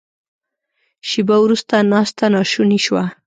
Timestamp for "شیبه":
1.09-1.35